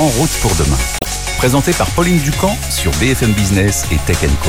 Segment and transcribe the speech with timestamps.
[0.00, 0.78] En route pour demain.
[1.36, 4.48] Présenté par Pauline Ducamp sur BFM Business et Tech Co.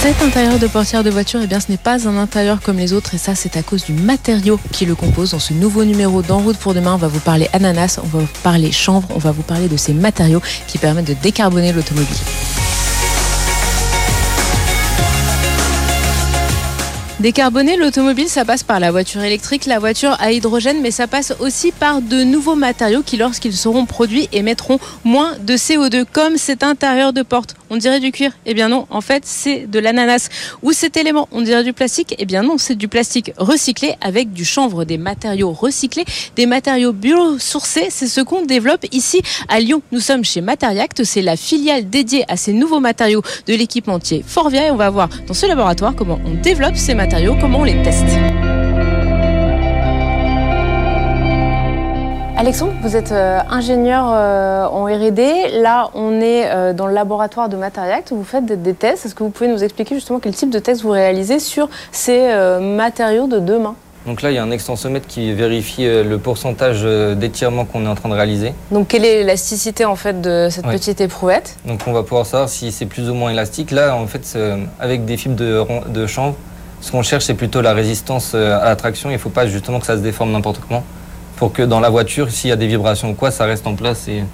[0.00, 2.94] Cet intérieur de portière de voiture, eh bien, ce n'est pas un intérieur comme les
[2.94, 5.32] autres et ça, c'est à cause du matériau qui le compose.
[5.32, 8.20] Dans ce nouveau numéro d'En route pour demain, on va vous parler ananas, on va
[8.20, 12.16] vous parler chanvre, on va vous parler de ces matériaux qui permettent de décarboner l'automobile.
[17.26, 21.34] Décarboner l'automobile, ça passe par la voiture électrique, la voiture à hydrogène, mais ça passe
[21.40, 26.62] aussi par de nouveaux matériaux qui, lorsqu'ils seront produits, émettront moins de CO2, comme cet
[26.62, 27.56] intérieur de porte.
[27.68, 30.28] On dirait du cuir Eh bien non, en fait, c'est de l'ananas.
[30.62, 34.32] Ou cet élément, on dirait du plastique Eh bien non, c'est du plastique recyclé avec
[34.32, 36.04] du chanvre, des matériaux recyclés,
[36.36, 37.88] des matériaux biosourcés.
[37.90, 39.82] C'est ce qu'on développe ici à Lyon.
[39.90, 44.68] Nous sommes chez Matériact, c'est la filiale dédiée à ces nouveaux matériaux de l'équipementier Forvia
[44.68, 47.82] et on va voir dans ce laboratoire comment on développe ces matériaux comment on les
[47.82, 48.04] teste.
[52.36, 55.62] Alexandre, vous êtes euh, ingénieur euh, en R&D.
[55.62, 58.12] Là, on est euh, dans le laboratoire de Matériact.
[58.12, 59.06] Vous faites des, tests.
[59.06, 62.28] Est-ce que vous pouvez nous expliquer justement quel type de tests vous réalisez sur ces
[62.60, 63.74] matériaux de demain
[64.06, 66.84] donc là, il y a un extensomètre qui vérifie le pourcentage
[67.16, 68.54] d'étirement qu'on est en train de réaliser.
[68.70, 72.48] Donc quelle est l'élasticité en fait de cette petite éprouvette Donc on va pouvoir savoir
[72.48, 73.72] si c'est plus ou moins élastique.
[73.72, 74.38] Là, en fait,
[74.78, 76.36] avec des fibres de, de chanvre,
[76.80, 79.10] ce qu'on cherche, c'est plutôt la résistance euh, à la traction.
[79.10, 80.84] Il ne faut pas justement que ça se déforme n'importe comment.
[81.36, 83.74] Pour que dans la voiture, s'il y a des vibrations ou quoi, ça reste en
[83.74, 84.24] place et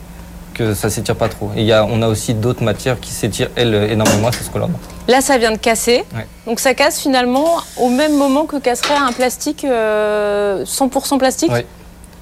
[0.55, 1.51] que ça ne s'étire pas trop.
[1.57, 4.69] Et y a, on a aussi d'autres matières qui s'étirent, elles, énormément, c'est ce qu'on
[5.09, 6.05] Là, ça vient de casser.
[6.47, 11.51] Donc ça casse finalement au même moment que casserait un plastique 100% euh, plastique?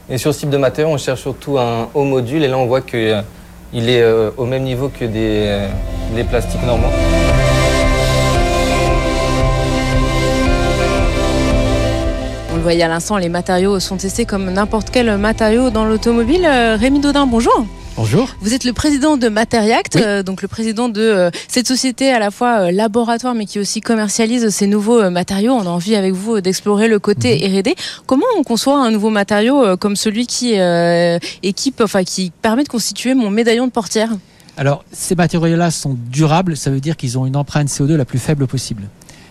[0.09, 2.43] Et sur ce type de matériau, on cherche surtout un haut module.
[2.43, 5.67] Et là, on voit qu'il euh, est au même niveau que des,
[6.15, 6.89] des plastiques normaux.
[12.61, 16.45] Le voyez à l'instant, les matériaux sont testés comme n'importe quel matériau dans l'automobile.
[16.45, 17.65] Euh, Rémi Dodin, bonjour.
[17.97, 18.29] Bonjour.
[18.43, 22.19] Vous êtes le président de Materiact, euh, donc le président de euh, cette société à
[22.19, 25.55] la fois laboratoire mais qui aussi commercialise ces nouveaux matériaux.
[25.55, 27.61] On a envie avec vous d'explorer le côté mhm.
[27.61, 27.75] R&D.
[28.05, 30.53] Comment on conçoit un nouveau matériau comme celui qui
[31.43, 34.11] équipe, enfin qui permet de constituer mon médaillon de portière?
[34.59, 38.19] Alors ces matériaux-là sont durables, ça veut dire qu'ils ont une empreinte CO2 la plus
[38.19, 38.83] faible possible.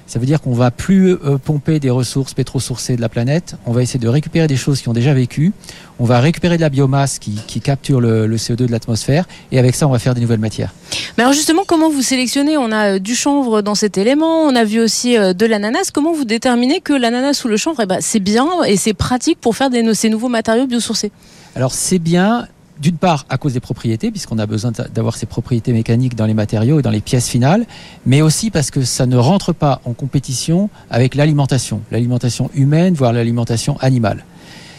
[0.10, 3.58] Ça veut dire qu'on va plus euh, pomper des ressources pétro-sourcées de la planète.
[3.68, 5.54] On va essayer de récupérer des choses qui ont déjà vécu.
[6.00, 9.28] On va récupérer de la biomasse qui, capture le, CO2 de l'atmosphère.
[9.52, 10.74] Et avec ça, on va faire des nouvelles matières.
[11.16, 12.58] Mais alors justement, comment vous sélectionnez?
[12.58, 14.46] On a euh, du chanvre dans cet élément.
[14.46, 15.92] On a vu aussi euh, de l'ananas.
[15.94, 19.40] Comment vous déterminez que l'ananas ou le chanvre, eh ben, c'est bien et c'est pratique
[19.40, 21.12] pour faire des, ces nouveaux matériaux biosourcés?
[21.56, 22.48] Alors c'est bien
[22.80, 26.34] d'une part à cause des propriétés, puisqu'on a besoin d'avoir ces propriétés mécaniques dans les
[26.34, 27.66] matériaux et dans les pièces finales,
[28.06, 33.14] mais aussi parce que ça ne rentre pas en compétition avec l'alimentation, l'alimentation humaine, voire
[33.14, 34.26] l'alimentation animale.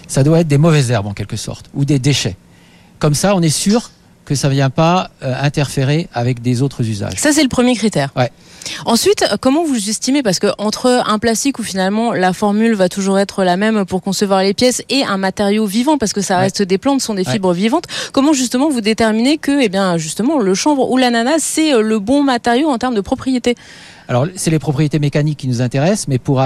[0.09, 2.37] Ça doit être des mauvaises herbes en quelque sorte, ou des déchets.
[2.99, 3.91] Comme ça, on est sûr
[4.31, 7.15] que ça ne vient pas euh, interférer avec des autres usages.
[7.17, 8.11] Ça, c'est le premier critère.
[8.15, 8.31] Ouais.
[8.87, 13.19] Ensuite, comment vous estimez, parce que entre un plastique où finalement la formule va toujours
[13.19, 16.63] être la même pour concevoir les pièces et un matériau vivant, parce que ça reste
[16.63, 20.55] des plantes, sont des fibres vivantes, comment justement vous déterminez que, eh bien, justement, le
[20.55, 23.57] chanvre ou l'ananas, c'est euh, le bon matériau en termes de propriété?
[24.07, 26.41] Alors, c'est les propriétés mécaniques qui nous intéressent, mais pour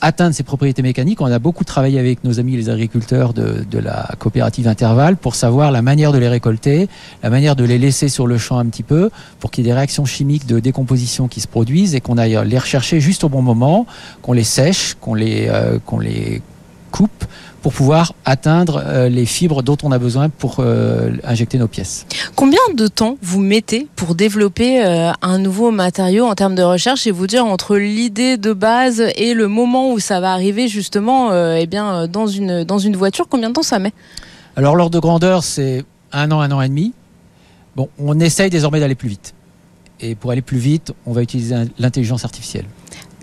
[0.00, 1.20] atteindre ces propriétés mécaniques.
[1.20, 5.70] On a beaucoup travaillé avec nos amis les agriculteurs de, la coopérative Interval pour savoir
[5.70, 6.88] la manière de les récolter,
[7.22, 9.70] la manière de les laisser sur le champ un petit peu pour qu'il y ait
[9.70, 13.28] des réactions chimiques de décomposition qui se produisent et qu'on aille les rechercher juste au
[13.28, 13.86] bon moment,
[14.22, 16.42] qu'on les sèche, qu'on les, euh, qu'on les
[16.90, 17.24] coupe
[17.66, 22.06] pour pouvoir atteindre euh, les fibres dont on a besoin pour euh, injecter nos pièces.
[22.36, 27.08] Combien de temps vous mettez pour développer euh, un nouveau matériau en termes de recherche
[27.08, 31.34] et vous dire entre l'idée de base et le moment où ça va arriver justement
[31.34, 33.92] eh bien, dans, une, dans une voiture, combien de temps ça met?
[34.54, 36.92] Alors l'ordre de grandeur, c'est un an, un an et demi.
[37.74, 39.34] Bon, on essaye désormais d'aller plus vite.
[39.98, 42.66] Et pour aller plus vite, on va utiliser l'intelligence artificielle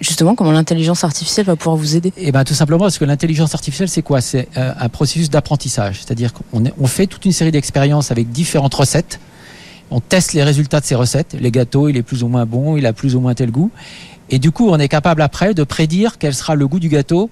[0.04, 2.14] justement comment l'intelligence artificielle va pouvoir vous aider?
[2.18, 4.22] Eh ben tout simplement parce que l'intelligence artificielle c'est quoi?
[4.22, 8.74] C'est euh, un processus d'apprentissage, c'est-à-dire qu'on on fait toute une série d'expériences avec différentes
[8.74, 9.20] recettes.
[9.92, 11.36] On teste les résultats de ces recettes.
[11.40, 13.70] Les gâteaux, il est plus ou moins bon, il a plus ou moins tel goût.
[14.30, 17.30] Et du coup, on est capable après de prédire quel sera le goût du gâteau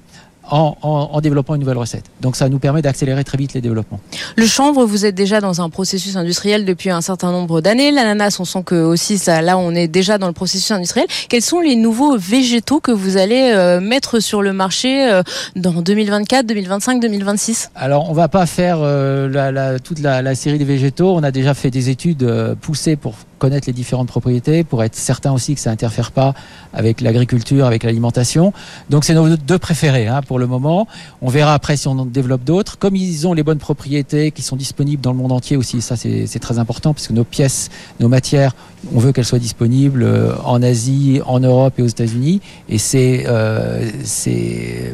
[0.49, 2.05] en, développant une nouvelle recette.
[2.21, 3.99] Donc ça nous permet d'accélérer très vite les développements.
[4.35, 7.91] Le chanvre, vous êtes déjà dans un processus industriel depuis un certain nombre d'années.
[7.91, 11.07] L'ananas, on sent que aussi ça, là, on est déjà dans le processus industriel.
[11.29, 15.23] Quels sont les nouveaux végétaux que vous allez euh, mettre sur le marché euh,
[15.55, 21.15] dans 2024, 2025, 2026 Alors, on va pas faire euh, toute la, série des végétaux.
[21.15, 25.31] On a déjà fait des études poussées pour connaître les différentes propriétés, pour être certain
[25.31, 26.35] aussi que ça interfère pas
[26.73, 28.53] avec l'agriculture, avec l'alimentation.
[28.91, 30.87] Donc c'est nos deux préférés hein, pour le moment.
[31.23, 32.77] On verra après si on en développe d'autres.
[32.77, 35.95] Comme ils ont les bonnes propriétés qui sont disponibles dans le monde entier aussi, ça
[35.95, 38.53] c'est très important parce que nos pièces, nos matières,
[38.93, 42.41] on veut qu'elles soient disponibles euh, en Asie, en Europe et aux États-Unis.
[42.69, 44.93] Et ces, euh, ces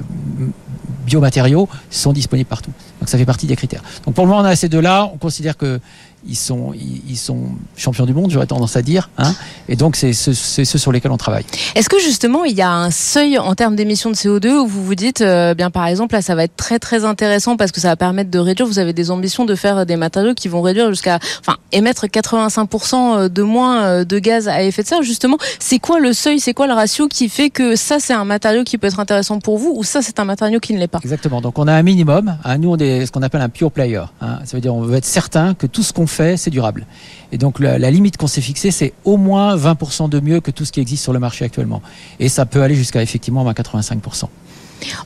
[1.06, 2.72] biomatériaux sont disponibles partout.
[3.00, 3.84] Donc ça fait partie des critères.
[4.06, 5.10] Donc pour le moment, on a ces deux-là.
[5.14, 5.80] On considère que
[6.28, 7.44] ils sont, ils, sont
[7.76, 9.10] champions du monde, j'aurais tendance à dire.
[9.18, 9.34] Hein
[9.70, 11.46] et donc, c'est ceux, sur lesquels on travaille.
[11.76, 14.84] Est-ce que justement, il y a un seuil en termes d'émissions de CO2 où vous
[14.84, 17.80] vous dites, euh, bien par exemple, là, ça va être très très intéressant parce que
[17.80, 18.68] ça va permettre de réduire.
[18.68, 23.30] Vous avez des ambitions de faire des matériaux qui vont réduire jusqu'à, enfin, émettre 85%
[23.30, 25.04] de moins euh, de gaz à effet de serre.
[25.04, 28.26] Justement, c'est quoi le seuil, c'est quoi le ratio qui fait que ça, c'est un
[28.26, 30.88] matériau qui peut être intéressant pour vous ou ça, c'est un matériau qui ne l'est
[30.88, 31.00] pas?
[31.04, 31.42] Exactement.
[31.42, 32.38] Donc, on a un minimum.
[32.44, 32.58] Hein.
[32.58, 34.04] Nous, on est ce qu'on appelle un pure player.
[34.22, 34.40] Hein.
[34.46, 36.86] Ça veut dire, on veut être certain que tout ce qu'on fait, c'est durable.
[37.32, 40.66] Et donc la, limite qu'on s'est fixée, c'est au moins 20% de mieux que tout
[40.66, 41.82] ce qui existe sur le marché actuellement.
[42.20, 44.26] Et ça peut aller jusqu'à effectivement 85%.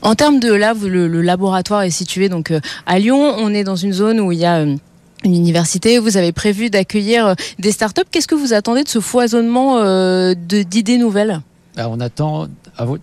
[0.02, 3.36] En termes de là, le, laboratoire est situé donc euh, à Lyon.
[3.38, 4.76] On est dans une zone où il y a euh,
[5.24, 8.02] une université, vous avez prévu d'accueillir euh, des startups.
[8.12, 9.80] Qu'est-ce que vous attendez de ce foisonnement
[10.36, 11.42] d'idées nouvelles?
[11.78, 12.48] On attend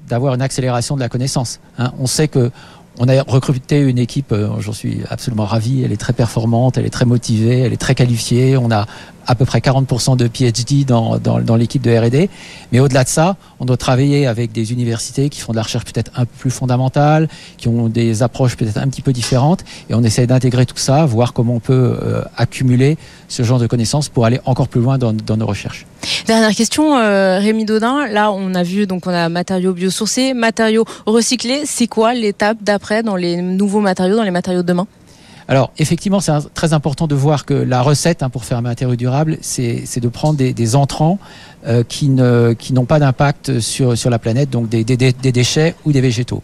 [0.09, 1.59] d'avoir une accélération de la connaissance.
[1.79, 1.93] Hein.
[1.99, 2.51] On sait que
[2.99, 6.87] on a recruté une équipe, euh, j'en suis absolument ravi, elle est très performante, elle
[6.87, 8.57] est très motivée, elle est très qualifiée.
[8.57, 8.87] On a
[9.29, 12.31] à peu près 40% de PhD dans, dans, l'équipe de R&D.
[12.73, 15.85] Mais au-delà de ça, on doit travailler avec des universités qui font de la recherche
[15.85, 17.29] peut-être un peu plus fondamentale,
[17.59, 19.65] qui ont des approches peut-être un petit peu différentes.
[19.91, 22.97] Et on essaie d'intégrer tout ça, voir comment on peut euh, accumuler
[23.29, 25.87] ce genre de connaissances pour aller encore plus loin dans, dans nos recherches.
[26.27, 28.07] Dernière question, euh, Rémi Dodin.
[28.07, 31.63] Là, on a vu, donc on a matériaux biosourcés, matériaux recyclés.
[31.67, 34.87] C'est quoi l'étape d'après dans les nouveaux matériaux, dans les matériaux de demain?
[35.49, 38.97] Alors effectivement, c'est très important de voir que la recette hein, pour faire un matériau
[38.97, 41.19] durable, c'est de prendre des, entrants
[41.67, 46.43] euh, qui n'ont pas d'impact sur, la planète, donc des, déchets ou des végétaux.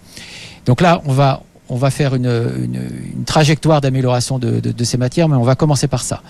[0.65, 5.87] Donc là, on va, faire une, trajectoire d'amélioration de, ces matières, mais on va commencer
[5.87, 6.23] par ça.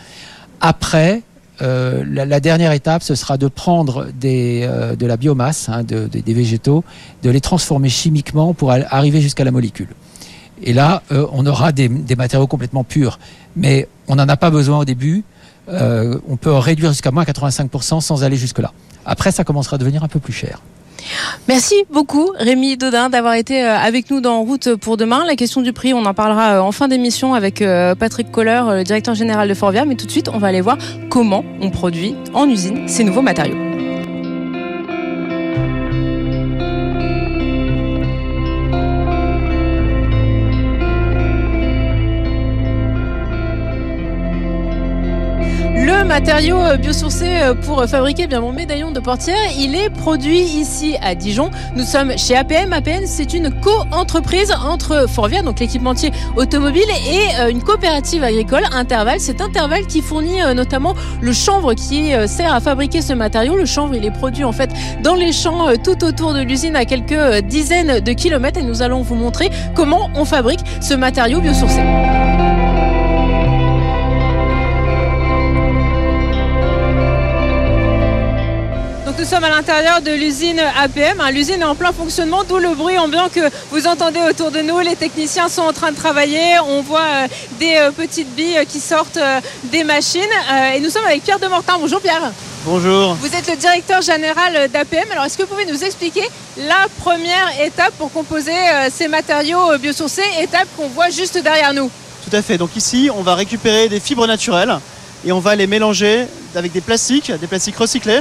[0.61, 1.23] Après,
[1.63, 6.35] euh, la, dernière étape, ce sera de prendre euh, de la biomasse, hein, de, des
[6.35, 6.83] végétaux,
[7.23, 9.91] de les transformer chimiquement pour arriver jusqu'à la molécule.
[10.65, 13.19] Et là, euh, on aura des, matériaux complètement purs.
[13.55, 15.23] Mais on n'en a pas besoin au début.
[15.69, 18.73] Euh, on peut réduire jusqu'à moins 85% sans aller jusque-là.
[19.07, 20.61] Après, ça commencera à devenir un peu plus cher.
[21.49, 25.27] Merci beaucoup Rémi Dodin d'avoir été euh, avec nous dans Route pour demain.
[25.27, 27.63] La question du prix, on en parlera en fin d'émission avec
[27.99, 29.85] Patrick Kohler, le directeur général de Forvia.
[29.85, 30.79] Mais tout de suite, on va aller voir
[31.11, 33.64] comment on produit en usine ces nouveaux matériaux.
[46.25, 49.37] Matériau euh, biosourcé euh, pour fabriquer bien mon médaillon de portière.
[49.59, 51.51] Il est produit ici à Dijon.
[51.77, 52.73] Nous sommes chez APM.
[52.73, 59.21] APM, c'est une co-entreprise entre Forvia, donc l'équipementier automobile, et euh, une coopérative agricole, Interval.
[59.21, 63.55] C'est Interval qui fournit notamment le chanvre qui sert à fabriquer ce matériau.
[63.55, 64.71] Le chanvre, il est produit en fait
[65.03, 69.03] dans les champs tout autour de l'usine à quelques dizaines de kilomètres et nous allons
[69.03, 71.83] vous montrer comment on fabrique ce matériau biosourcé.
[79.19, 81.21] Nous sommes à l'intérieur de l'usine APM.
[81.21, 83.41] Hein, l'usine est en plein fonctionnement, d'où le bruit ambiant que
[83.71, 84.79] vous entendez autour de nous.
[84.81, 86.59] Les techniciens sont en train de travailler.
[86.67, 87.29] On voit euh,
[87.59, 90.23] des euh, petites billes qui sortent euh, des machines.
[90.75, 91.79] Et nous sommes avec Pierre Demortin.
[91.79, 92.33] Bonjour Pierre.
[92.65, 93.15] Bonjour.
[93.15, 95.11] Vous êtes le directeur général d'APM.
[95.13, 98.53] Alors, est-ce que vous pouvez nous expliquer la première étape pour composer
[98.91, 101.91] ces matériaux biosourcés, étape qu'on voit juste derrière nous?
[102.29, 102.57] Tout à fait.
[102.57, 104.79] Donc ici, on va récupérer des fibres naturelles
[105.27, 108.21] et on va les mélanger avec des plastiques, des plastiques recyclés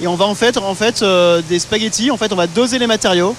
[0.00, 2.78] et on va en fait, en fait euh, des spaghettis, en fait on va doser
[2.78, 3.34] les matériaux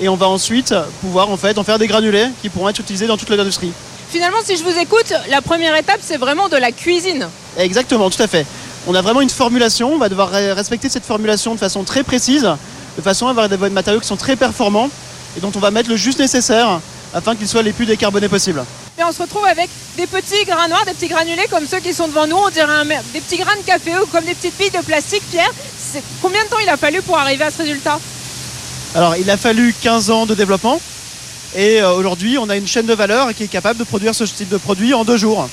[0.00, 3.06] et on va ensuite pouvoir en fait en faire des granulés qui pourront être utilisés
[3.06, 3.72] dans toute l'industrie.
[4.10, 7.28] Finalement, si je vous écoute, la première étape c'est vraiment de la cuisine.
[7.58, 8.46] Exactement, tout à fait.
[8.86, 12.48] On a vraiment une formulation, on va devoir respecter cette formulation de façon très précise,
[12.96, 14.88] de façon à avoir des matériaux qui sont très performants
[15.36, 16.80] et dont on va mettre le juste nécessaire
[17.12, 18.64] afin qu'ils soient les plus décarbonés possibles.
[18.98, 21.92] Et on se retrouve avec des petits grains noirs, des petits granulés comme ceux qui
[21.92, 24.70] sont devant nous, on dirait des petits grains de café ou comme des petites billes
[24.70, 25.50] de plastique, Pierre.
[26.22, 27.98] Combien de temps il a fallu pour arriver à ce résultat
[28.94, 30.80] Alors, il a fallu 15 ans de développement.
[31.54, 34.24] Et euh, aujourd'hui, on a une chaîne de valeur qui est capable de produire ce
[34.24, 35.48] type de produit en deux jours.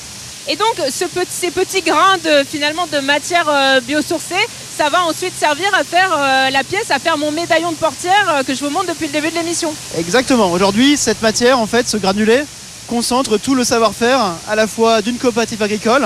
[0.50, 4.36] Et donc, ces petits grains de, finalement, de matière euh, biosourcée,
[4.78, 8.42] ça va ensuite servir à faire euh, la pièce, à faire mon médaillon de portière
[8.46, 9.74] que je vous montre depuis le début de l'émission.
[9.98, 10.52] Exactement.
[10.52, 12.44] Aujourd'hui, cette matière, en fait, ce granulé,
[12.88, 16.06] concentre tout le savoir-faire à la fois d'une coopérative agricole,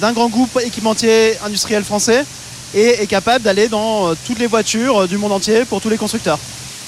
[0.00, 2.24] d'un grand groupe équipementier industriel français
[2.74, 6.38] et est capable d'aller dans toutes les voitures du monde entier pour tous les constructeurs.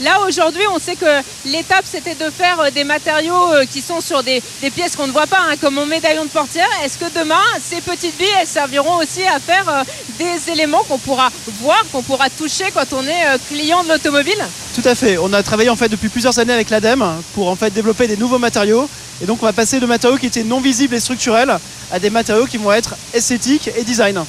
[0.01, 4.01] Là aujourd'hui, on sait que l'étape c'était de faire euh, des matériaux euh, qui sont
[4.01, 4.41] sur des,
[4.73, 6.69] pièces qu'on ne voit pas, hein, comme mon médaillon de portière.
[6.85, 9.83] Est-ce que demain, ces petites billes, elles serviront aussi à faire euh,
[10.17, 11.31] des éléments qu'on pourra
[11.61, 14.39] voir, qu'on pourra toucher quand on est client de l'automobile?
[14.73, 15.19] Tout à fait.
[15.19, 17.05] On a travaillé en fait depuis plusieurs années avec l'ADEME
[17.35, 18.89] pour en fait développer des nouveaux matériaux.
[19.21, 21.59] Et donc on va passer de matériaux qui étaient non visibles et structurels
[21.91, 24.23] à des matériaux qui vont être esthétiques et design.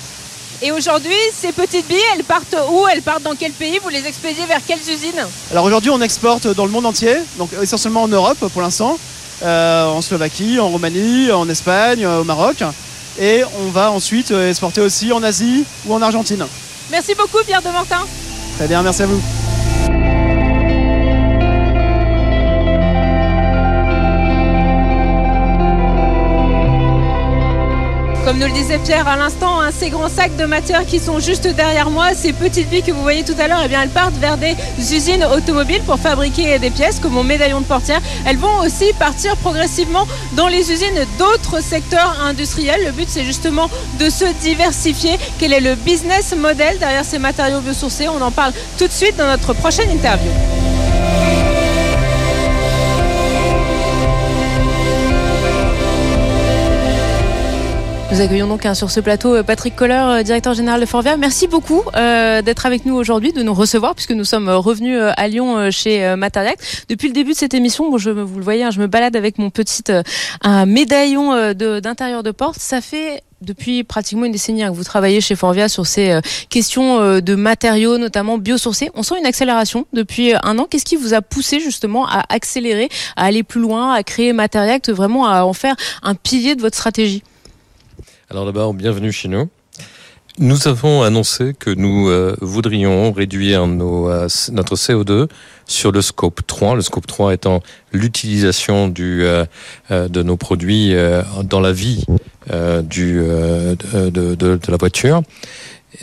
[0.61, 2.85] Et aujourd'hui, ces petites billes, elles partent où?
[2.91, 3.79] Elles partent dans quel pays?
[3.81, 5.25] Vous les expédiez vers quelles usines?
[5.51, 8.99] Alors aujourd'hui, on exporte dans le monde entier, donc essentiellement en Europe pour l'instant,
[9.43, 12.57] euh, en Slovaquie, en Roumanie, en Espagne, au Maroc.
[13.19, 16.45] Et on va ensuite euh, exporter aussi en Asie ou en Argentine.
[16.91, 18.05] Merci beaucoup Pierre de Martin.
[18.57, 19.21] Très bien, merci à vous.
[28.29, 31.19] Comme nous le disait Pierre à l'instant, hein, ces grands sacs de matière qui sont
[31.19, 33.89] juste derrière moi, ces petites billes que vous voyez tout à l'heure, eh bien, elles
[33.89, 38.00] partent vers des usines automobiles pour fabriquer des pièces comme mon médaillon de portière.
[38.27, 42.86] Elles vont aussi partir progressivement dans les usines d'autres secteurs industriels.
[42.86, 43.67] Le but, c'est justement
[44.00, 45.17] de se diversifier.
[45.39, 48.09] Quel est le business model derrière ces matériaux biosourcés?
[48.09, 50.29] On en parle tout de suite dans notre prochaine interview.
[58.19, 61.15] Nous accueillons donc hein, sur ce plateau euh, Patrick Coller, euh, directeur général de Forvia.
[61.15, 65.27] Merci beaucoup euh, d'être avec nous aujourd'hui, de nous recevoir, puisque nous sommes revenus à
[65.29, 66.85] Lyon chez Matériact.
[66.89, 69.38] Depuis le début de cette émission, je, vous le voyez, hein, je me balade avec
[69.38, 69.83] mon petit
[70.41, 72.59] un médaillon d'intérieur de, porte.
[72.59, 77.21] Ça fait depuis pratiquement une décennie hein, que vous travaillez chez Forvia sur ces questions
[77.21, 78.91] de matériaux, notamment biosourcés.
[78.95, 80.67] On sent une accélération depuis un an.
[80.69, 84.89] Qu'est-ce qui vous a poussé justement à accélérer, à aller plus loin, à créer Matériact,
[84.91, 87.23] vraiment à en faire un pilier de votre stratégie?
[88.29, 89.50] Alors d'abord, bienvenue chez nous.
[90.38, 95.27] Nous avons annoncé que nous euh, voudrions réduire nos, euh, notre CO2
[95.65, 99.45] sur le scope 3, le scope 3 étant l'utilisation du, euh,
[99.89, 100.93] de nos produits
[101.43, 102.05] dans la vie
[102.83, 105.24] du, de, de, de, la voiture,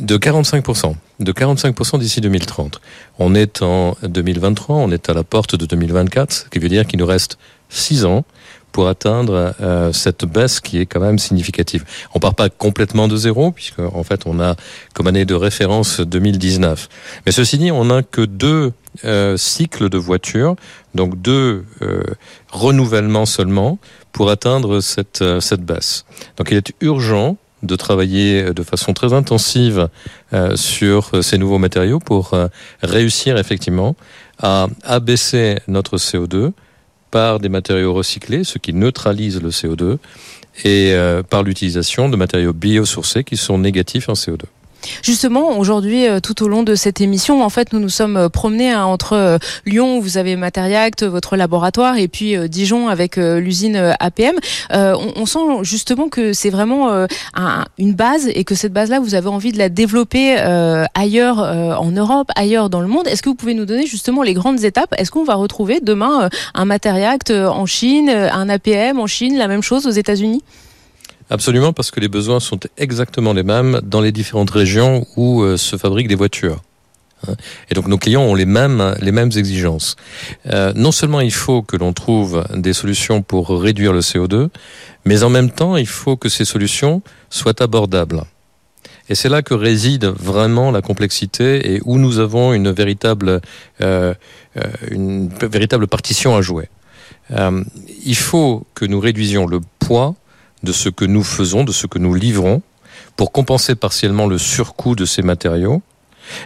[0.01, 0.95] de 45%.
[1.21, 2.81] De 45% d'ici 2030.
[3.21, 6.87] On est en 2023, on est à la porte de 2024, ce qui veut dire
[6.87, 8.25] qu'il nous reste 6 ans
[8.77, 11.87] pour atteindre euh, cette baisse qui est quand même significative.
[12.13, 14.55] On part pas complètement de zéro puisque en fait on a
[14.93, 16.91] comme année de référence 2019.
[17.25, 18.75] Mais ceci dit, on n'a que deux
[19.07, 20.57] euh, cycles de voitures,
[20.95, 22.03] donc deux euh,
[22.53, 23.79] renouvellements seulement
[24.13, 26.05] pour atteindre cette cette baisse.
[26.37, 29.89] Donc il est urgent de travailler de façon très intensive
[30.55, 32.35] sur ces nouveaux matériaux pour
[32.83, 33.97] réussir effectivement
[34.43, 36.53] à abaisser notre CO2
[37.11, 39.99] par des matériaux recyclés, ce qui neutralise le CO2,
[40.65, 44.43] et euh, par l'utilisation de matériaux biosourcés qui sont négatifs en CO2.
[45.03, 48.29] Justement, aujourd'hui, euh, tout au long de cette émission, en fait, nous nous sommes euh,
[48.29, 53.17] promenés hein, entre euh, Lyon, où vous avez Matériact, votre laboratoire, et puis Dijon avec
[53.17, 54.37] l'usine APM.
[54.71, 57.07] on, sent justement que c'est vraiment
[57.79, 60.37] une base et que cette base-là, vous avez envie de la développer
[60.95, 63.07] ailleurs en Europe, ailleurs dans le monde.
[63.07, 64.95] Est-ce que vous pouvez nous donner justement les grandes étapes?
[64.99, 69.63] Est-ce qu'on va retrouver demain un Matériact en Chine, un APM en Chine, la même
[69.63, 70.43] chose aux États-Unis?
[71.29, 75.57] Absolument, parce que les besoins sont exactement les mêmes dans les différentes régions où euh,
[75.57, 76.63] se fabriquent des voitures.
[77.27, 77.35] Hein.
[77.69, 79.97] Et donc nos clients ont les mêmes les mêmes exigences.
[80.47, 84.51] Euh, non seulement il faut que l'on trouve des solutions pour réduire le CO2,
[85.05, 88.23] mais en même temps il faut que ces solutions soient abordables.
[89.09, 93.41] Et c'est là que réside vraiment la complexité et où nous avons une véritable
[93.81, 94.15] euh,
[94.91, 96.69] une véritable partition à jouer.
[98.05, 100.15] Il faut que nous réduisions le poids
[100.63, 102.63] de ce que nous faisons, de ce que nous livrons,
[103.17, 105.83] pour compenser partiellement le surcoût de ces matériaux.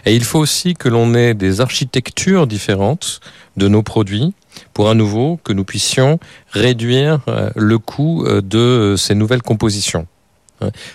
[0.05, 3.19] Et il faut aussi que l'on ait des architectures différentes
[3.57, 4.33] de nos produits
[4.73, 6.19] pour à nouveau que nous puissions
[6.51, 10.07] réduire euh, le coût euh, de ces nouvelles compositions.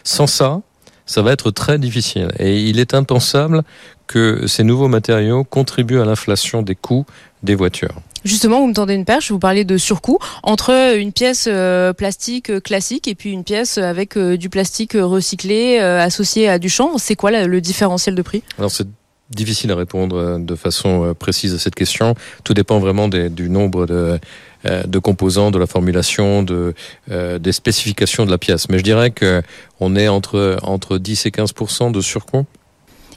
[0.04, 0.60] Sans ça,
[1.06, 2.28] ça va être très difficile.
[2.38, 3.62] Et il est impensable
[4.06, 7.04] que ces nouveaux matériaux contribuent à l'inflation des coûts
[7.42, 7.96] des voitures.
[8.26, 12.50] Justement, vous me tendez une perche, vous parlez de surcoût entre une pièce euh, plastique
[12.50, 16.98] euh, classique et puis une pièce avec euh, du plastique recyclé associé à du chanvre.
[16.98, 18.42] C'est quoi le différentiel de prix?
[18.58, 18.88] Alors c'est
[19.30, 22.16] difficile à répondre de façon précise à cette question.
[22.42, 26.74] Tout dépend vraiment du nombre de, composants, de la formulation, de,
[27.08, 28.68] des spécifications de la pièce.
[28.68, 29.42] Mais je dirais que
[29.80, 31.52] on est entre entre 10 et 15
[31.92, 32.46] de surcoût.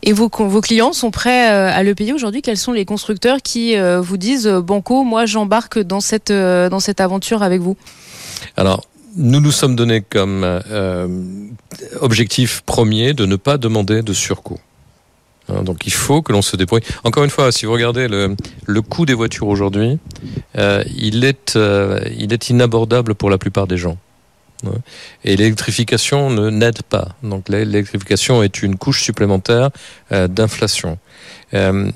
[0.03, 2.41] Et vos, vos clients sont prêts euh, à le payer aujourd'hui?
[2.41, 6.79] Quels sont les constructeurs qui euh, vous disent euh, Banco, moi j'embarque dans cette, dans
[6.79, 7.75] cette aventure avec vous?
[8.55, 10.45] Alors, nous nous sommes donnés comme
[11.99, 14.59] objectif premier de ne pas demander de surcoût.
[15.49, 16.83] Hein, donc il faut que l'on se débrouille.
[17.03, 19.97] Encore une fois, si vous regardez le, le coût des voitures aujourd'hui,
[20.55, 23.97] il, il est inabordable pour la plupart des gens.
[25.23, 27.09] Et l'électrification ne n'aide pas.
[27.23, 29.69] Donc l'électrification est une couche supplémentaire
[30.11, 30.97] euh, d'inflation.
[31.53, 31.91] Euh,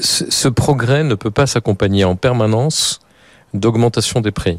[0.00, 3.00] ce, ce progrès ne peut pas s'accompagner en permanence
[3.54, 4.58] d'augmentation des prix.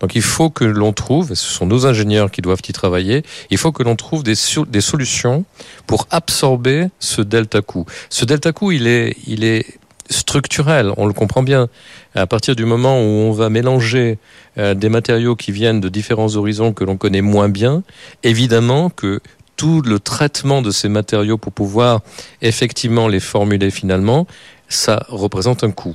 [0.00, 3.22] Donc il faut que l'on trouve, et ce sont nos ingénieurs qui doivent y travailler,
[3.50, 4.34] il faut que l'on trouve des,
[4.68, 5.44] des solutions
[5.86, 7.84] pour absorber ce delta coût.
[8.08, 9.78] Ce delta coût, il est, il est
[10.10, 11.68] structurel, on le comprend bien.
[12.14, 14.18] À partir du moment où on va mélanger
[14.58, 17.82] euh, des matériaux qui viennent de différents horizons que l'on connaît moins bien,
[18.22, 19.20] évidemment que
[19.56, 22.00] tout le traitement de ces matériaux pour pouvoir
[22.42, 24.26] effectivement les formuler finalement,
[24.68, 25.94] ça représente un coût.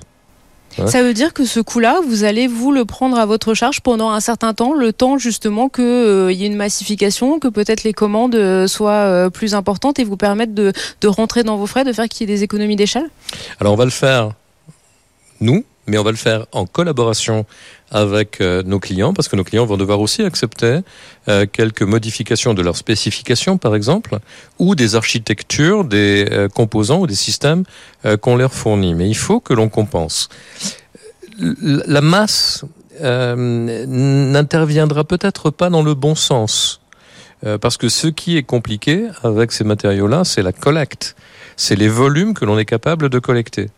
[0.78, 0.88] Ouais.
[0.88, 4.12] Ça veut dire que ce coût-là, vous allez vous le prendre à votre charge pendant
[4.12, 7.94] un certain temps, le temps justement qu'il euh, y ait une massification, que peut-être les
[7.94, 11.84] commandes euh, soient euh, plus importantes et vous permettent de, de rentrer dans vos frais,
[11.84, 13.10] de faire qu'il y ait des économies d'échelle?
[13.60, 14.32] Alors on va le faire,
[15.40, 17.46] nous, mais on va le faire en collaboration
[17.92, 20.80] avec euh, nos clients, parce que nos clients vont devoir aussi accepter
[21.28, 24.20] euh, quelques modifications de leurs spécifications, par exemple,
[24.60, 27.64] ou des architectures, des euh, composants ou des systèmes
[28.22, 28.94] qu'on leur fournit.
[28.94, 30.30] Mais il faut que l'on compense.
[31.40, 32.66] La masse
[33.02, 36.82] n'interviendra peut-être pas dans le bon sens,
[37.62, 41.16] parce que ce qui est compliqué avec ces matériaux-là, c'est la collecte,
[41.58, 43.70] c'est les volumes que l'on est capable de collecter.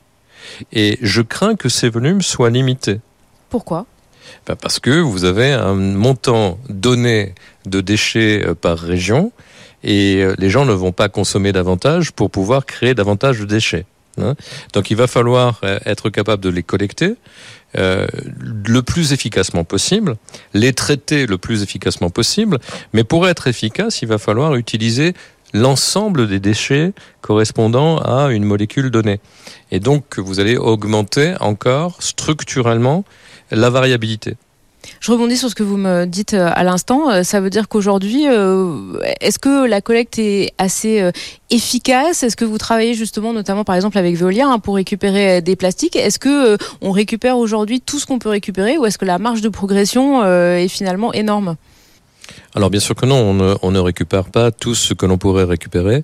[0.72, 3.00] Et je crains que ces volumes soient limités.
[3.50, 3.86] Pourquoi?
[4.46, 7.34] Ben Parce que vous avez un montant donné
[7.66, 9.32] de déchets euh, par région
[9.84, 13.86] et euh, les gens ne vont pas consommer davantage pour pouvoir créer davantage de déchets.
[14.20, 14.36] Hein
[14.74, 17.16] Donc il va falloir euh, être capable de les collecter
[17.74, 20.16] le plus efficacement possible,
[20.56, 22.58] les traiter le plus efficacement possible,
[22.94, 25.14] mais pour être efficace, il va falloir utiliser
[25.54, 29.20] l'ensemble des déchets correspondant à une molécule donnée.
[29.72, 33.04] Et donc, vous allez augmenter encore structurellement
[33.52, 34.36] la variabilité.
[35.00, 37.24] Je rebondis sur ce que vous me dites euh, à l'instant.
[37.24, 41.12] Ça veut dire qu'aujourd'hui, euh, est-ce que la collecte est assez euh,
[41.50, 42.24] efficace?
[42.24, 45.96] Est-ce que vous travaillez justement, notamment par exemple avec Veolia, hein, pour récupérer des plastiques?
[45.96, 49.20] Est-ce que euh, on récupère aujourd'hui tout ce qu'on peut récupérer ou est-ce que la
[49.20, 51.56] marge de progression euh, est finalement énorme?
[52.56, 55.18] Alors bien sûr que non, on ne, on ne récupère pas tout ce que l'on
[55.18, 56.04] pourrait récupérer,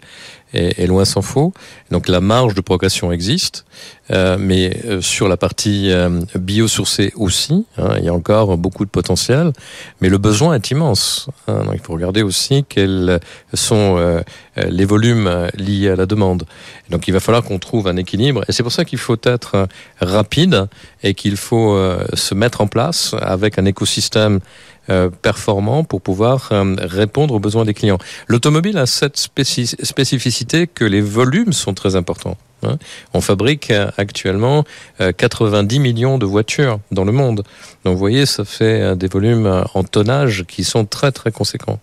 [0.54, 1.52] et, et loin s'en faut.
[1.90, 3.66] Donc la marge de progression existe,
[4.12, 8.86] euh, mais euh, sur la partie euh, biosourcée aussi, hein, il y a encore beaucoup
[8.86, 9.52] de potentiel,
[10.00, 11.28] mais le besoin est immense.
[11.48, 13.20] Hein, donc il faut regarder aussi quels
[13.54, 14.22] sont euh,
[14.56, 16.44] les volumes liés à la demande.
[16.90, 19.68] Donc il va falloir qu'on trouve un équilibre, et c'est pour ça qu'il faut être
[20.00, 20.68] rapide
[21.02, 24.40] et qu'il faut euh, se mettre en place avec un écosystème
[24.90, 28.00] euh, performant pour pouvoir euh, répondre aux besoins des clients.
[28.28, 32.36] L'automobile a cette spéci spécificité que les volumes sont très importants.
[32.64, 32.78] Hein.
[33.14, 34.66] On fabrique euh, actuellement
[35.00, 37.44] 90 millions de voitures dans le monde.
[37.86, 41.80] Donc vous voyez, ça fait des volumes en tonnage qui sont très très conséquents.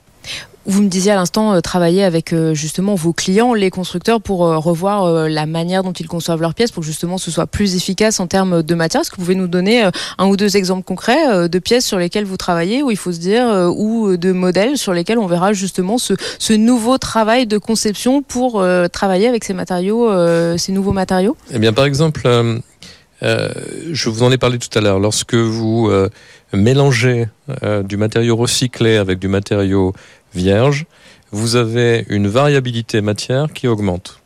[0.67, 4.47] Vous me disiez à l'instant euh, travailler avec euh, justement vos clients, les constructeurs, pour
[4.47, 7.77] euh, revoir la manière dont ils conçoivent leurs pièces, pour que justement ce soit plus
[7.77, 9.01] efficace en termes de matière.
[9.01, 12.25] Est-ce que vous pouvez nous donner un ou deux exemples concrets de pièces sur lesquelles
[12.25, 15.99] vous travaillez, où il faut se dire, ou de modèles sur lesquels on verra justement
[15.99, 20.11] ce, ce nouveau travail de conception pour travailler avec ces matériaux,
[20.57, 21.37] ces nouveaux matériaux?
[21.53, 22.29] Eh bien, par exemple,
[23.23, 25.01] je vous en ai parlé tout à l'heure.
[25.01, 25.91] Lorsque vous
[26.53, 27.29] mélangez
[27.85, 29.95] du matériau recyclé avec du matériau
[30.35, 30.87] vierge,
[31.33, 34.21] vous avez une variabilité matière qui augmente.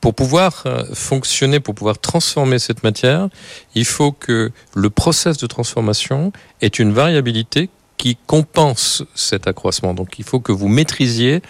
[0.00, 3.28] Pour pouvoir euh, fonctionner, pour pouvoir transformer cette matière,
[3.74, 9.92] il faut que le process de transformation ait une variabilité qui compense cet accroissement.
[9.92, 11.42] Donc il faut que vous maîtrisiez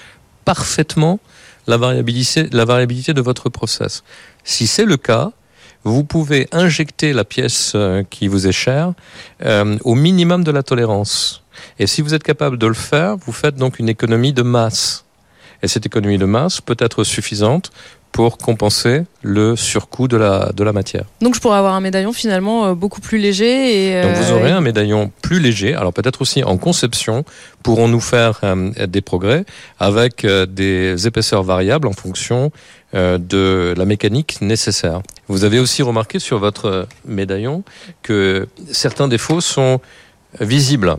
[0.44, 1.20] parfaitement
[1.68, 4.02] la variabilité, de votre process.
[4.42, 5.30] Si c'est le cas,
[5.84, 8.94] vous pouvez injecter la pièce euh, qui vous est chère
[9.44, 11.44] euh, au minimum de la tolérance.
[11.78, 15.04] Et si vous êtes capable de le faire, vous faites donc une économie de masse.
[15.62, 17.70] Et cette économie de masse peut être suffisante
[18.12, 21.04] pour compenser le surcoût de la, de la matière.
[21.20, 23.92] Donc je pourrais avoir un médaillon finalement euh, beaucoup plus léger.
[23.92, 25.74] Et, Donc vous aurez un médaillon plus léger.
[25.74, 27.24] Alors peut-être aussi en conception,
[27.62, 29.44] pourrons-nous faire euh, des progrès
[29.78, 32.50] avec euh, des épaisseurs variables en fonction
[32.94, 35.00] euh, de la mécanique nécessaire.
[35.28, 37.62] Vous avez aussi remarqué sur votre médaillon
[38.02, 39.80] que certains défauts sont
[40.40, 40.96] visibles.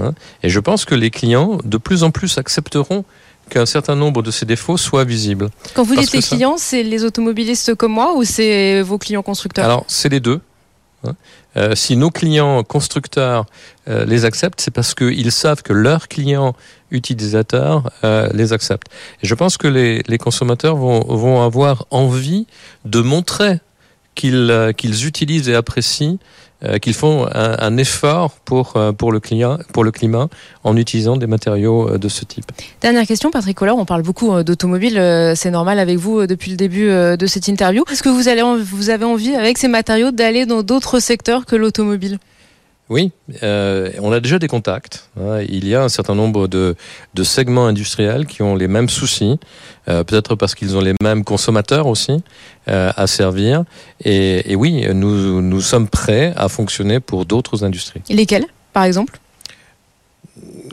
[0.00, 3.04] Hein et je pense que les clients de plus en plus accepteront
[3.50, 5.50] qu'un certain nombre de ces défauts soient visibles.
[5.74, 8.98] Quand vous Parce dites les ça- clients, c'est les automobilistes comme moi ou c'est vos
[8.98, 9.64] clients constructeurs?
[9.66, 10.40] Alors, c'est les deux.
[11.06, 11.14] hein.
[11.56, 13.44] Euh, si nos clients constructeurs
[13.86, 16.56] euh, les acceptent, c'est parce qu'ils savent que leurs clients
[16.90, 18.88] utilisateurs euh, les acceptent.
[19.22, 22.46] Et je pense que les, les consommateurs vont, vont avoir envie
[22.84, 23.60] de montrer
[24.16, 26.18] qu'ils utilisent et apprécient,
[26.80, 29.20] qu'ils font un, effort pour, euh, pour, le
[29.72, 30.28] pour le climat
[30.62, 32.44] en utilisant des matériaux euh, de ce type.
[32.80, 36.26] Dernière question, Patrick Collard, on parle beaucoup euh, d'automobile, euh, c'est normal avec vous euh,
[36.26, 37.84] depuis le début euh, de cette interview.
[37.90, 41.56] Est-ce que vous, allez, vous avez envie, avec ces matériaux, d'aller dans d'autres secteurs que
[41.56, 42.18] l'automobile?
[42.90, 45.08] Oui, euh, on a déjà des contacts.
[45.18, 45.40] hein.
[45.48, 46.76] Il y a un certain nombre de,
[47.14, 49.38] de segments industriels qui ont les mêmes soucis,
[49.88, 52.22] euh, peut-être parce qu'ils ont les mêmes consommateurs aussi
[52.68, 53.64] euh, à servir.
[54.04, 58.02] Et, et oui, nous, nous sommes prêts à fonctionner pour d'autres industries.
[58.10, 58.44] Lesquels,
[58.74, 59.18] par exemple?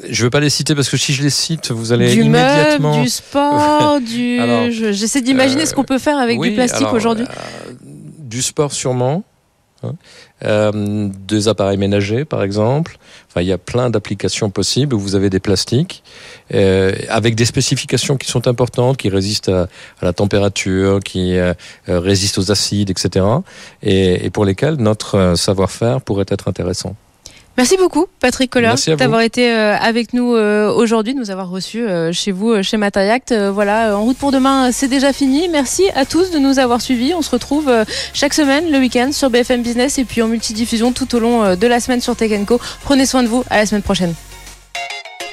[0.09, 2.23] Je ne veux pas les citer parce que si je les cite, vous allez Du
[2.23, 2.91] immédiatement...
[2.93, 4.39] meuble, du sport, du...
[4.91, 7.25] J'essaie d'imaginer ce qu'on peut faire avec Oui, du plastique aujourd'hui.
[8.19, 9.23] du sport sûrement.
[9.83, 9.95] Hein.
[10.43, 12.97] Euh, des appareils ménagers par exemple.
[13.29, 16.03] Enfin, il y a plein d'applications possibles où vous avez des plastiques
[16.53, 19.67] euh, avec des spécifications qui sont importantes, qui résistent à,
[20.01, 21.53] la température, qui euh,
[21.87, 23.25] résistent aux acides, etc.
[23.83, 26.95] Et, et pour lesquels notre euh, savoir-faire pourrait être intéressant.
[27.57, 31.85] Merci beaucoup, Patrick Collard, d'avoir été euh, avec nous euh, aujourd'hui, de nous avoir reçus
[31.85, 33.33] euh, chez vous, chez Matariact.
[33.33, 35.49] Voilà, en route pour demain, c'est déjà fini.
[35.49, 37.13] Merci à tous de nous avoir suivis.
[37.13, 37.71] On se retrouve
[38.13, 41.67] chaque semaine, le week-end, sur BFM Business et puis en multidiffusion tout au long de
[41.67, 42.59] la semaine sur Tech Co.
[42.83, 43.43] Prenez soin de vous.
[43.49, 44.13] À la semaine prochaine.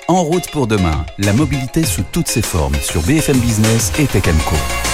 [0.08, 4.24] En route pour demain, la mobilité sous toutes ses formes sur BFM Business et Tech
[4.24, 4.87] Co.